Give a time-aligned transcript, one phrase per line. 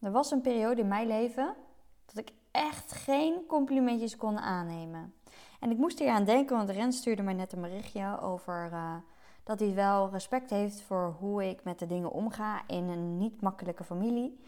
[0.00, 1.54] Er was een periode in mijn leven
[2.06, 5.14] dat ik echt geen complimentjes kon aannemen.
[5.60, 8.94] En ik moest hier aan denken, want Ren stuurde mij net een berichtje over uh,
[9.44, 13.40] dat hij wel respect heeft voor hoe ik met de dingen omga in een niet
[13.40, 14.40] makkelijke familie.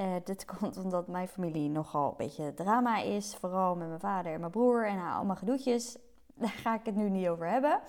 [0.00, 4.32] Uh, dit komt omdat mijn familie nogal een beetje drama is, vooral met mijn vader
[4.32, 5.96] en mijn broer en nou, allemaal gedoetjes.
[6.34, 7.80] Daar ga ik het nu niet over hebben.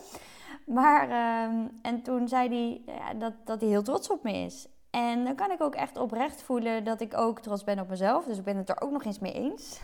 [0.66, 4.68] Maar, uh, en toen zei hij ja, dat, dat hij heel trots op me is.
[4.94, 8.26] En dan kan ik ook echt oprecht voelen dat ik ook trots ben op mezelf.
[8.26, 9.82] Dus ik ben het er ook nog eens mee eens.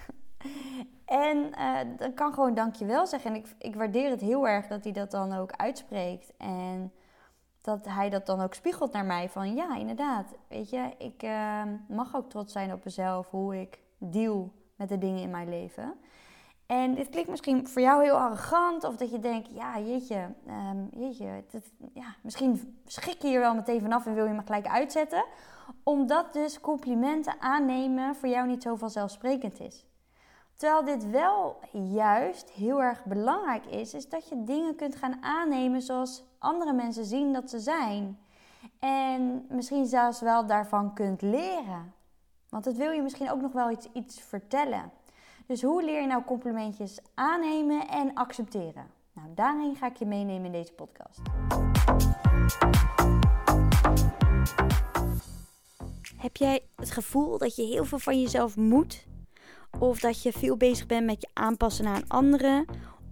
[1.06, 3.32] en uh, dan kan gewoon dankjewel zeggen.
[3.32, 6.34] En ik, ik waardeer het heel erg dat hij dat dan ook uitspreekt.
[6.38, 6.92] En
[7.62, 9.30] dat hij dat dan ook spiegelt naar mij.
[9.30, 10.36] Van ja, inderdaad.
[10.48, 13.30] Weet je, ik uh, mag ook trots zijn op mezelf.
[13.30, 15.94] Hoe ik deal met de dingen in mijn leven.
[16.72, 20.90] En dit klinkt misschien voor jou heel arrogant, of dat je denkt, ja, jeetje, um,
[20.92, 21.44] jeetje
[21.94, 25.26] ja, misschien schik je hier wel meteen vanaf en wil je me gelijk uitzetten.
[25.84, 29.86] Omdat dus complimenten aannemen voor jou niet zo vanzelfsprekend is.
[30.56, 35.82] Terwijl dit wel juist heel erg belangrijk is, is dat je dingen kunt gaan aannemen
[35.82, 38.20] zoals andere mensen zien dat ze zijn.
[38.80, 41.94] En misschien zelfs wel daarvan kunt leren.
[42.50, 44.92] Want het wil je misschien ook nog wel iets, iets vertellen.
[45.50, 48.88] Dus hoe leer je nou complimentjes aannemen en accepteren?
[49.14, 51.20] Nou, daarin ga ik je meenemen in deze podcast.
[56.18, 59.06] Heb jij het gevoel dat je heel veel van jezelf moet?
[59.80, 62.66] Of dat je veel bezig bent met je aanpassen aan anderen?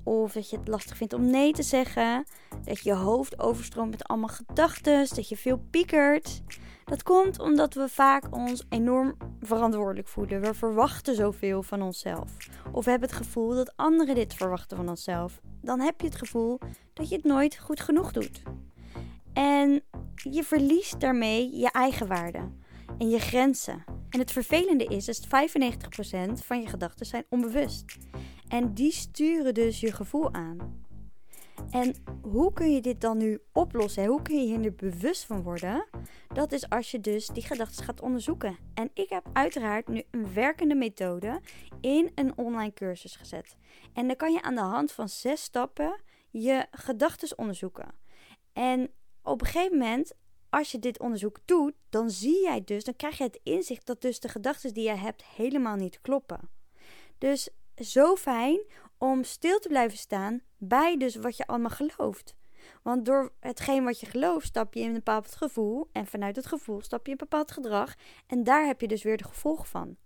[0.04, 2.26] Of dat je het lastig vindt om nee te zeggen?
[2.64, 5.08] Dat je hoofd overstroomt met allemaal gedachten?
[5.16, 6.42] Dat je veel piekert?
[6.90, 10.42] Dat komt omdat we vaak ons enorm verantwoordelijk voelen.
[10.42, 12.32] We verwachten zoveel van onszelf.
[12.72, 15.42] Of we hebben het gevoel dat anderen dit verwachten van onszelf.
[15.62, 16.60] Dan heb je het gevoel
[16.94, 18.42] dat je het nooit goed genoeg doet.
[19.34, 22.52] En je verliest daarmee je eigen waarde
[22.98, 23.84] en je grenzen.
[24.10, 25.30] En het vervelende is, dat 95%
[26.34, 27.98] van je gedachten zijn onbewust.
[28.48, 30.86] En die sturen dus je gevoel aan.
[31.70, 34.06] En hoe kun je dit dan nu oplossen?
[34.06, 35.86] Hoe kun je hier nu bewust van worden?
[36.34, 38.58] Dat is als je dus die gedachten gaat onderzoeken.
[38.74, 41.40] En ik heb uiteraard nu een werkende methode
[41.82, 43.56] in een online cursus gezet.
[43.94, 47.96] En dan kan je aan de hand van zes stappen je gedachten onderzoeken.
[48.54, 48.92] En
[49.22, 50.14] op een gegeven moment,
[50.50, 54.02] als je dit onderzoek doet, dan zie jij dus, dan krijg je het inzicht dat
[54.02, 56.50] dus de gedachten die jij hebt helemaal niet kloppen.
[57.18, 58.60] Dus zo fijn
[58.98, 62.36] om stil te blijven staan bij dus wat je allemaal gelooft.
[62.84, 65.90] Want door hetgeen wat je gelooft, stap je in een bepaald gevoel.
[65.92, 67.96] En vanuit het gevoel stap je in een bepaald gedrag.
[68.28, 69.98] En daar heb je dus weer de gevolgen van.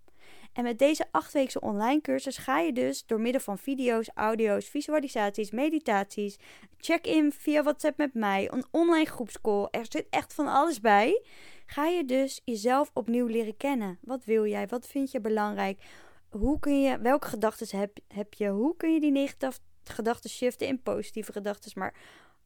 [0.53, 5.51] En met deze achtweekse online cursus ga je dus door middel van video's, audio's, visualisaties,
[5.51, 6.38] meditaties,
[6.77, 11.23] check-in via WhatsApp met mij, een online groepscall, er zit echt van alles bij.
[11.66, 13.97] Ga je dus jezelf opnieuw leren kennen.
[14.01, 14.67] Wat wil jij?
[14.67, 15.81] Wat vind je belangrijk?
[16.29, 18.47] Hoe kun je, welke gedachten heb, heb je?
[18.47, 21.72] Hoe kun je die negatieve gedachten shiften in positieve gedachten?
[21.75, 21.95] Maar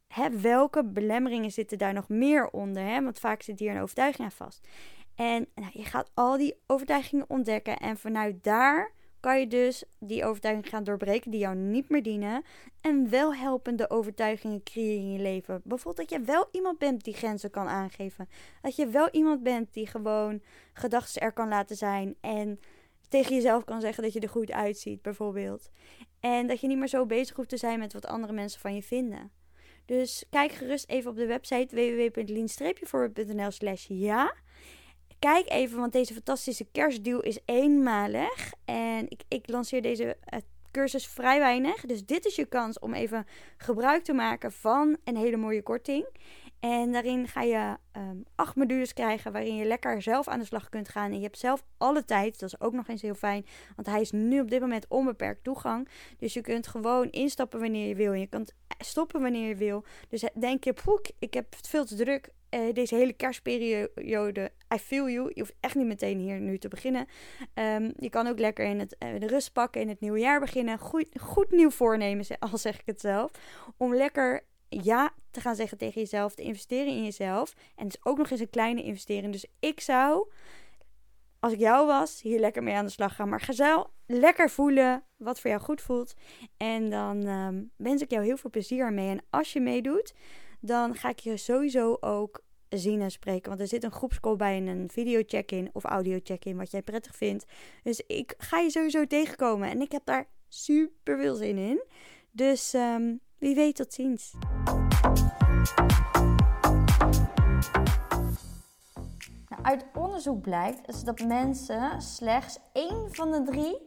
[0.06, 2.82] hè, welke belemmeringen zitten daar nog meer onder?
[2.82, 3.02] Hè?
[3.02, 4.68] Want vaak zit hier een overtuiging aan vast.
[5.14, 7.76] En nou, je gaat al die overtuigingen ontdekken.
[7.76, 12.42] En vanuit daar kan je dus die overtuigingen gaan doorbreken die jou niet meer dienen.
[12.80, 15.60] En wel helpende overtuigingen creëren in je leven.
[15.64, 18.28] Bijvoorbeeld dat je wel iemand bent die grenzen kan aangeven.
[18.62, 22.16] Dat je wel iemand bent die gewoon gedachten er kan laten zijn.
[22.20, 22.60] En
[23.08, 25.70] tegen jezelf kan zeggen dat je er goed uitziet, bijvoorbeeld.
[26.20, 28.74] En dat je niet meer zo bezig hoeft te zijn met wat andere mensen van
[28.74, 29.30] je vinden.
[29.86, 34.34] Dus kijk gerust even op de website www.lean-forward.nl slash ja.
[35.18, 38.52] Kijk even, want deze fantastische kerstdeal is eenmalig.
[38.64, 41.80] En ik, ik lanceer deze uh, cursus vrij weinig.
[41.80, 43.26] Dus dit is je kans om even
[43.56, 46.06] gebruik te maken van een hele mooie korting.
[46.60, 50.68] En daarin ga je um, acht modules krijgen waarin je lekker zelf aan de slag
[50.68, 51.10] kunt gaan.
[51.10, 52.38] En je hebt zelf alle tijd.
[52.38, 53.46] Dat is ook nog eens heel fijn.
[53.76, 55.88] Want hij is nu op dit moment onbeperkt toegang.
[56.18, 58.12] Dus je kunt gewoon instappen wanneer je wil.
[58.12, 59.84] Je kunt stoppen wanneer je wil.
[60.08, 62.34] Dus denk je, poek, ik heb het veel te druk.
[62.50, 65.30] Uh, deze hele kerstperiode, I feel you.
[65.34, 67.06] Je hoeft echt niet meteen hier nu te beginnen.
[67.54, 70.40] Um, je kan ook lekker in het, uh, de rust pakken, in het nieuwe jaar
[70.40, 70.78] beginnen.
[70.78, 73.30] Goed, goed nieuw voornemen, al zeg ik het zelf.
[73.76, 77.54] Om lekker ja te gaan zeggen tegen jezelf, te investeren in jezelf.
[77.76, 79.32] En het is ook nog eens een kleine investering.
[79.32, 80.28] Dus ik zou,
[81.46, 83.28] als ik jou was, hier lekker mee aan de slag gaan.
[83.28, 86.14] Maar ga zelf lekker voelen wat voor jou goed voelt.
[86.56, 89.08] En dan um, wens ik jou heel veel plezier mee.
[89.08, 90.14] En als je meedoet,
[90.60, 93.48] dan ga ik je sowieso ook zien en spreken.
[93.48, 96.82] Want er zit een groepscall bij en een video check-in of audio check-in, wat jij
[96.82, 97.44] prettig vindt.
[97.82, 99.70] Dus ik ga je sowieso tegenkomen.
[99.70, 101.84] En ik heb daar super veel zin in.
[102.30, 104.34] Dus um, wie weet, tot ziens.
[109.66, 113.84] Uit onderzoek blijkt dat mensen slechts één van de drie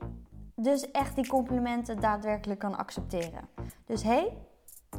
[0.56, 3.50] dus echt die complimenten daadwerkelijk kan accepteren.
[3.86, 4.38] Dus hé, hey,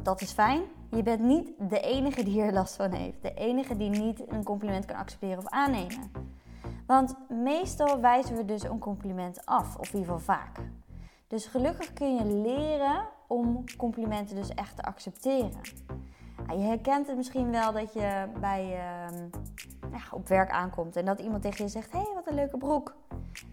[0.03, 0.61] dat is fijn.
[0.89, 3.21] Je bent niet de enige die hier last van heeft.
[3.21, 6.11] De enige die niet een compliment kan accepteren of aannemen.
[6.87, 10.59] Want meestal wijzen we dus een compliment af, of in ieder geval vaak.
[11.27, 15.61] Dus gelukkig kun je leren om complimenten dus echt te accepteren.
[16.47, 19.17] Je herkent het misschien wel dat je bij, uh,
[19.91, 22.57] ja, op werk aankomt en dat iemand tegen je zegt: Hé, hey, wat een leuke
[22.57, 22.95] broek.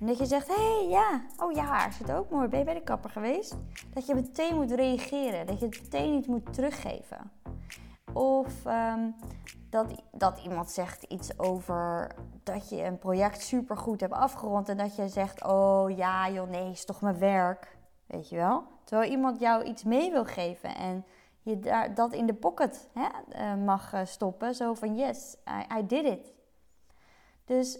[0.00, 2.48] En dat je zegt: Hé, hey, ja, oh ja, haar zit ook mooi.
[2.48, 3.56] Ben je bij de kapper geweest?
[3.94, 7.30] Dat je meteen moet reageren, dat je het meteen niet moet teruggeven.
[8.12, 9.14] Of um,
[9.70, 14.96] dat, dat iemand zegt iets over dat je een project supergoed hebt afgerond en dat
[14.96, 17.76] je zegt: Oh ja, joh, nee, is toch mijn werk.
[18.06, 18.64] Weet je wel?
[18.84, 21.04] Terwijl iemand jou iets mee wil geven en
[21.48, 24.54] je daar, dat in de pocket hè, eh, mag eh, stoppen.
[24.54, 25.36] Zo van: Yes,
[25.78, 26.32] I, did it.
[27.44, 27.78] Dus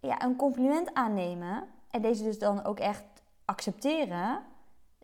[0.00, 3.04] ja, een compliment aannemen en deze dus dan ook echt
[3.44, 4.42] accepteren,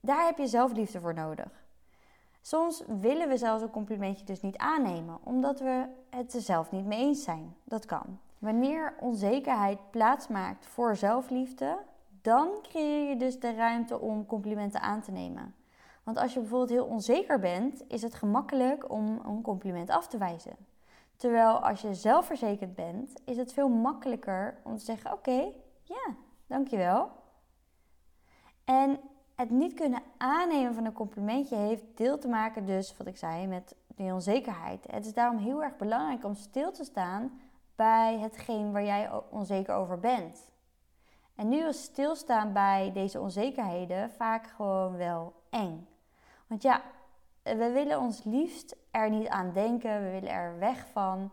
[0.01, 1.65] daar heb je zelfliefde voor nodig.
[2.41, 6.85] Soms willen we zelfs een complimentje dus niet aannemen, omdat we het er zelf niet
[6.85, 7.57] mee eens zijn.
[7.65, 8.19] Dat kan.
[8.39, 11.79] Wanneer onzekerheid plaatsmaakt voor zelfliefde,
[12.23, 15.55] dan creëer je dus de ruimte om complimenten aan te nemen.
[16.03, 20.19] Want als je bijvoorbeeld heel onzeker bent, is het gemakkelijk om een compliment af te
[20.19, 20.57] wijzen.
[21.17, 25.53] Terwijl als je zelfverzekerd bent, is het veel makkelijker om te zeggen: Oké,
[25.83, 26.15] ja,
[26.47, 27.11] dankjewel.
[28.65, 29.01] En
[29.35, 33.47] het niet kunnen aannemen van een complimentje heeft deel te maken, dus wat ik zei,
[33.47, 34.87] met die onzekerheid.
[34.91, 37.41] Het is daarom heel erg belangrijk om stil te staan
[37.77, 40.51] bij hetgeen waar jij onzeker over bent.
[41.35, 45.87] En nu is stilstaan bij deze onzekerheden vaak gewoon wel eng.
[46.53, 46.83] Want ja,
[47.43, 51.31] we willen ons liefst er niet aan denken, we willen er weg van.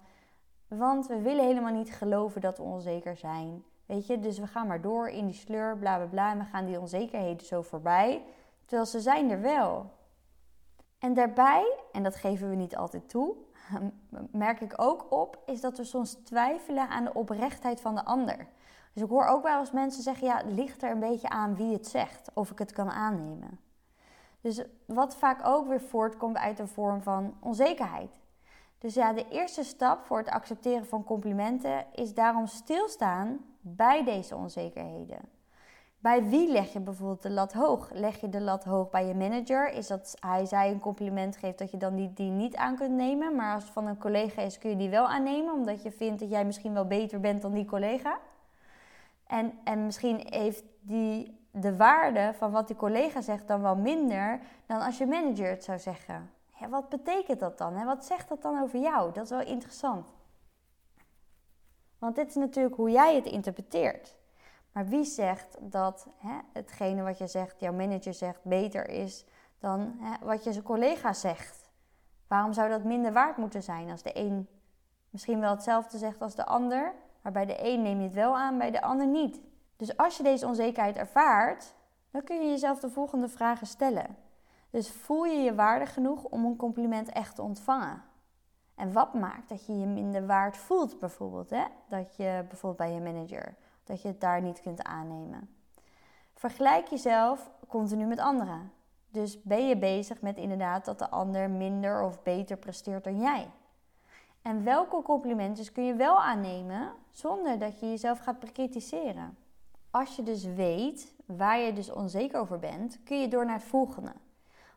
[0.68, 3.64] Want we willen helemaal niet geloven dat we onzeker zijn.
[3.86, 6.32] Weet je, dus we gaan maar door in die sleur, bla bla bla.
[6.32, 8.26] En we gaan die onzekerheden zo voorbij.
[8.66, 9.92] Terwijl ze zijn er wel.
[11.00, 13.36] En daarbij, en dat geven we niet altijd toe,
[14.32, 18.48] merk ik ook op, is dat we soms twijfelen aan de oprechtheid van de ander.
[18.94, 21.56] Dus ik hoor ook wel eens mensen zeggen: ja, het ligt er een beetje aan
[21.56, 23.60] wie het zegt, of ik het kan aannemen.
[24.42, 28.20] Dus wat vaak ook weer voortkomt uit een vorm van onzekerheid.
[28.78, 34.36] Dus ja, de eerste stap voor het accepteren van complimenten is daarom stilstaan bij deze
[34.36, 35.20] onzekerheden.
[36.02, 37.90] Bij wie leg je bijvoorbeeld de lat hoog?
[37.94, 39.72] Leg je de lat hoog bij je manager?
[39.72, 42.96] Is dat hij zij een compliment geeft dat je dan die, die niet aan kunt
[42.96, 43.36] nemen?
[43.36, 46.20] Maar als het van een collega is, kun je die wel aannemen, omdat je vindt
[46.20, 48.20] dat jij misschien wel beter bent dan die collega.
[49.28, 54.40] En, en misschien heeft die de waarde van wat die collega zegt dan wel minder
[54.66, 56.32] dan als je manager het zou zeggen.
[56.70, 57.86] Wat betekent dat dan?
[57.86, 59.14] Wat zegt dat dan over jou?
[59.14, 60.14] Dat is wel interessant.
[62.00, 64.16] Want dit is natuurlijk hoe jij het interpreteert.
[64.72, 69.26] Maar wie zegt dat hè, hetgene wat je zegt, jouw manager zegt, beter is
[69.60, 71.70] dan hè, wat je zijn collega zegt?
[72.28, 74.48] Waarom zou dat minder waard moeten zijn als de een
[75.10, 78.38] misschien wel hetzelfde zegt als de ander, maar bij de een neem je het wel
[78.38, 79.40] aan, bij de ander niet?
[79.80, 81.76] Dus als je deze onzekerheid ervaart,
[82.12, 84.18] dan kun je jezelf de volgende vragen stellen.
[84.70, 88.04] Dus voel je je waardig genoeg om een compliment echt te ontvangen?
[88.76, 91.50] En wat maakt dat je je minder waard voelt, bijvoorbeeld?
[91.50, 91.64] Hè?
[91.90, 95.56] Dat je bijvoorbeeld bij je manager, dat je het daar niet kunt aannemen.
[96.34, 98.72] Vergelijk jezelf continu met anderen.
[99.10, 103.52] Dus ben je bezig met inderdaad dat de ander minder of beter presteert dan jij?
[104.42, 109.38] En welke complimenten kun je wel aannemen zonder dat je jezelf gaat bekritiseren?
[109.92, 113.64] Als je dus weet waar je dus onzeker over bent, kun je door naar het
[113.64, 114.14] volgende.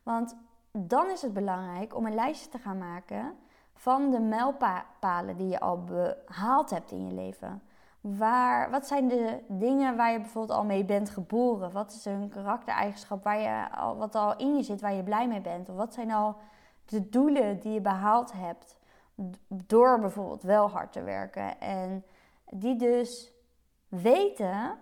[0.02, 0.36] Want
[0.70, 3.36] dan is het belangrijk om een lijstje te gaan maken
[3.74, 7.62] van de mijlpalen die je al behaald hebt in je leven.
[8.00, 11.72] Waar, wat zijn de dingen waar je bijvoorbeeld al mee bent geboren?
[11.72, 15.28] Wat is een karaktereigenschap waar je al, wat al in je zit waar je blij
[15.28, 15.68] mee bent?
[15.68, 16.36] Of wat zijn al
[16.84, 18.78] de doelen die je behaald hebt
[19.46, 21.60] door bijvoorbeeld wel hard te werken?
[21.60, 22.04] En
[22.50, 23.32] die dus
[23.88, 24.78] weten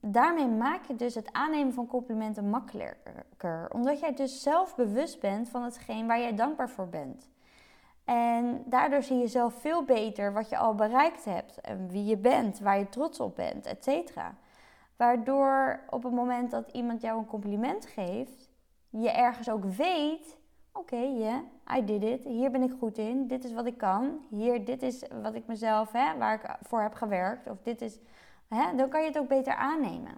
[0.00, 3.70] daarmee maak je dus het aannemen van complimenten makkelijker.
[3.72, 7.30] Omdat jij dus zelf bewust bent van hetgeen waar jij dankbaar voor bent.
[8.04, 12.16] En daardoor zie je zelf veel beter wat je al bereikt hebt en wie je
[12.16, 14.34] bent, waar je trots op bent, et cetera.
[14.96, 18.50] Waardoor op het moment dat iemand jou een compliment geeft,
[18.88, 20.36] je ergens ook weet:
[20.72, 21.38] oké, yeah,
[21.76, 22.24] I did it.
[22.24, 23.26] Hier ben ik goed in.
[23.26, 24.18] Dit is wat ik kan.
[24.30, 27.50] Hier, dit is wat ik mezelf, hè, waar ik voor heb gewerkt.
[27.50, 27.98] Of dit is
[28.54, 28.76] Hè?
[28.76, 30.12] Dan kan je het ook beter aannemen.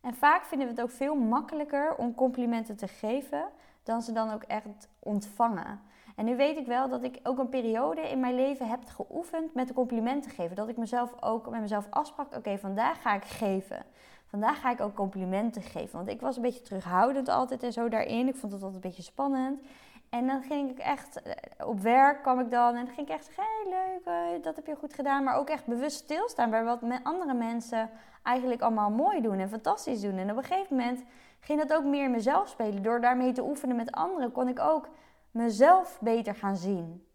[0.00, 3.44] En vaak vinden we het ook veel makkelijker om complimenten te geven
[3.82, 5.80] dan ze dan ook echt ontvangen.
[6.16, 9.54] En nu weet ik wel dat ik ook een periode in mijn leven heb geoefend
[9.54, 10.56] met complimenten geven.
[10.56, 13.84] Dat ik mezelf ook met mezelf afsprak: oké, vandaag ga ik geven.
[14.26, 15.96] Vandaag ga ik ook complimenten geven.
[15.96, 18.28] Want ik was een beetje terughoudend altijd en zo daarin.
[18.28, 19.60] Ik vond het altijd een beetje spannend.
[20.10, 21.32] En dan ging ik echt eh,
[21.66, 24.56] op werk kwam ik dan en dan ging ik echt zeggen: hey, leuk, eh, dat
[24.56, 25.24] heb je goed gedaan.
[25.24, 27.90] Maar ook echt bewust stilstaan bij wat andere mensen
[28.22, 30.18] eigenlijk allemaal mooi doen en fantastisch doen.
[30.18, 31.04] En op een gegeven moment
[31.40, 32.82] ging dat ook meer mezelf spelen.
[32.82, 34.88] Door daarmee te oefenen met anderen kon ik ook
[35.30, 37.06] mezelf beter gaan zien.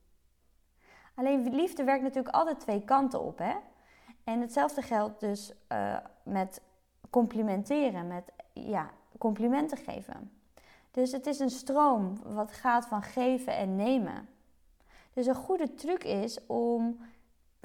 [1.15, 3.37] Alleen liefde werkt natuurlijk altijd twee kanten op.
[3.37, 3.53] Hè?
[4.23, 6.61] En hetzelfde geldt dus uh, met
[7.09, 10.42] complimenteren, met ja, complimenten geven.
[10.93, 14.29] Dus het is een stroom wat gaat van geven en nemen.
[15.13, 16.99] Dus een goede truc is om,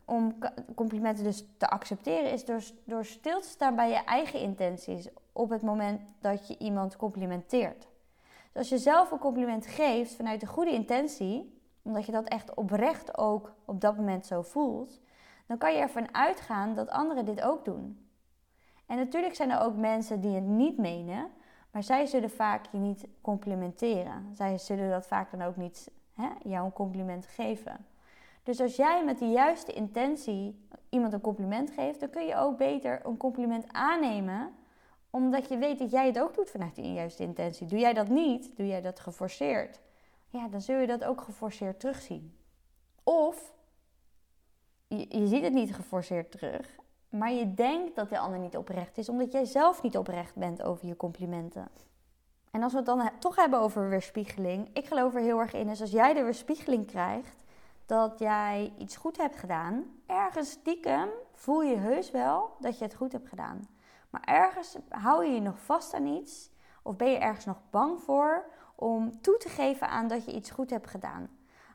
[0.05, 0.39] om
[0.75, 5.51] complimenten dus te accepteren, is door, door stil te staan bij je eigen intenties op
[5.51, 7.89] het moment dat je iemand complimenteert.
[8.53, 12.55] Dus als je zelf een compliment geeft vanuit een goede intentie, omdat je dat echt
[12.55, 15.01] oprecht ook op dat moment zo voelt,
[15.47, 18.09] dan kan je ervan uitgaan dat anderen dit ook doen.
[18.87, 21.31] En natuurlijk zijn er ook mensen die het niet menen,
[21.71, 24.31] maar zij zullen vaak je niet complimenteren.
[24.35, 27.87] Zij zullen dat vaak dan ook niet hè, jou een compliment geven.
[28.43, 32.59] Dus als jij met de juiste intentie iemand een compliment geeft, dan kun je ook
[32.59, 34.53] beter een compliment aannemen,
[35.11, 37.67] omdat je weet dat jij het ook doet vanuit die juiste intentie.
[37.67, 39.81] Doe jij dat niet, doe jij dat geforceerd,
[40.29, 42.37] ja, dan zul je dat ook geforceerd terugzien.
[43.03, 43.53] Of
[44.87, 46.77] je, je ziet het niet geforceerd terug
[47.09, 50.63] maar je denkt dat de ander niet oprecht is, omdat jij zelf niet oprecht bent
[50.63, 51.69] over je complimenten.
[52.51, 55.69] En als we het dan toch hebben over weerspiegeling, ik geloof er heel erg in,
[55.69, 57.45] is als jij de weerspiegeling krijgt
[57.87, 62.95] dat jij iets goed hebt gedaan, ergens stiekem voel je heus wel dat je het
[62.95, 63.69] goed hebt gedaan.
[64.11, 66.51] Maar ergens hou je je nog vast aan iets,
[66.83, 70.51] of ben je ergens nog bang voor om toe te geven aan dat je iets
[70.51, 71.29] goed hebt gedaan.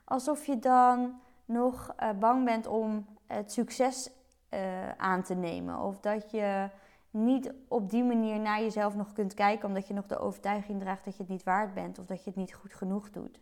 [0.04, 4.10] Alsof je dan nog eh, bang bent om het succes
[4.54, 5.78] uh, aan te nemen.
[5.78, 6.68] Of dat je
[7.10, 11.04] niet op die manier naar jezelf nog kunt kijken, omdat je nog de overtuiging draagt
[11.04, 13.40] dat je het niet waard bent of dat je het niet goed genoeg doet.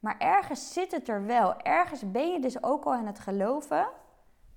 [0.00, 1.60] Maar ergens zit het er wel.
[1.60, 3.86] Ergens ben je dus ook al aan het geloven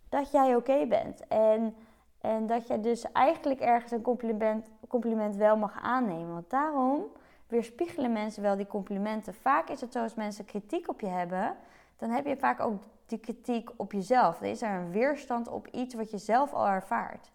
[0.09, 1.27] dat jij oké bent.
[1.27, 1.75] En,
[2.21, 6.33] en dat je dus eigenlijk ergens een compliment, compliment wel mag aannemen.
[6.33, 7.05] Want daarom
[7.47, 9.33] weerspiegelen mensen wel die complimenten.
[9.33, 11.55] Vaak is het zo als mensen kritiek op je hebben,
[11.97, 14.41] dan heb je vaak ook die kritiek op jezelf.
[14.41, 17.31] Er is er een weerstand op iets wat je zelf al ervaart.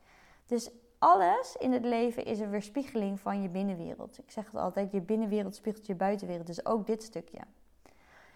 [0.47, 4.19] Dus alles in het leven is een weerspiegeling van je binnenwereld.
[4.19, 6.47] Ik zeg het altijd, je binnenwereld spiegelt je buitenwereld.
[6.47, 7.40] Dus ook dit stukje.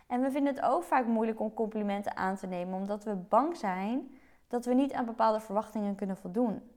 [0.06, 3.56] En we vinden het ook vaak moeilijk om complimenten aan te nemen, omdat we bang
[3.56, 4.18] zijn
[4.48, 6.70] dat we niet aan bepaalde verwachtingen kunnen voldoen.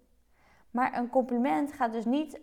[0.72, 2.40] Maar een compliment gaat dus niet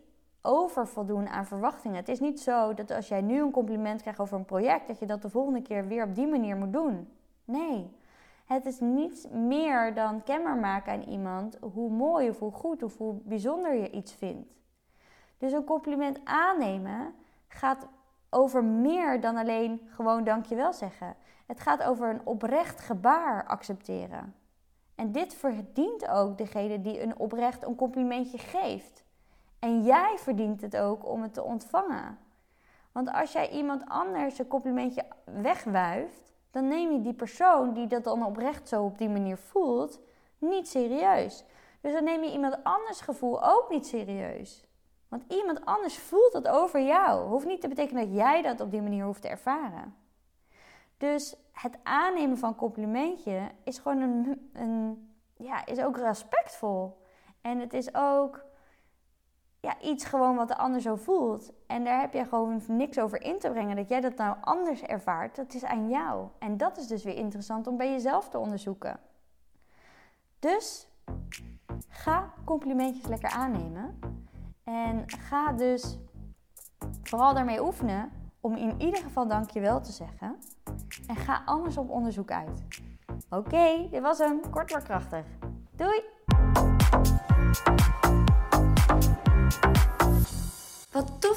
[0.47, 1.97] over voldoen aan verwachtingen.
[1.97, 4.99] Het is niet zo dat als jij nu een compliment krijgt over een project, dat
[4.99, 7.09] je dat de volgende keer weer op die manier moet doen.
[7.45, 7.91] Nee,
[8.45, 12.97] het is niet meer dan kenbaar maken aan iemand hoe mooi of hoe goed of
[12.97, 14.49] hoe bijzonder je iets vindt.
[15.39, 17.15] Dus een compliment aannemen
[17.49, 17.87] gaat
[18.31, 21.17] over meer dan alleen gewoon dankjewel zeggen.
[21.47, 24.35] Het gaat over een oprecht gebaar accepteren.
[24.95, 29.05] En dit verdient ook degene die een oprecht een complimentje geeft.
[29.67, 32.19] En jij verdient het ook om het te ontvangen.
[32.93, 38.05] Want als jij iemand anders een complimentje wegwuift, dan neem je die persoon die dat
[38.05, 40.01] dan oprecht zo op die manier voelt,
[40.39, 41.45] niet serieus.
[41.81, 44.67] Dus dan neem je iemand anders gevoel ook niet serieus.
[45.09, 47.29] Want iemand anders voelt dat over jou.
[47.29, 49.97] Hoeft niet te betekenen dat jij dat op die manier hoeft te ervaren.
[50.97, 57.01] Dus het aannemen van complimentje is gewoon een, een ja, is ook respectvol.
[57.41, 58.45] En het is ook
[59.67, 61.53] ja, iets gewoon wat de ander zo voelt.
[61.67, 63.77] En daar heb je gewoon niks over in te brengen.
[63.77, 66.29] Dat jij dat nou anders ervaart, dat is aan jou.
[66.39, 69.01] En dat is dus weer interessant om bij jezelf te onderzoeken.
[70.39, 70.89] Dus
[71.89, 73.99] ga complimentjes lekker aannemen.
[74.65, 75.99] En ga dus
[77.03, 80.37] vooral daarmee oefenen om in ieder geval dankjewel te zeggen.
[81.07, 82.63] En ga anders op onderzoek uit.
[83.31, 84.51] Oké, dit was hem.
[84.51, 85.27] Kort maar krachtig.
[85.77, 86.03] Doei!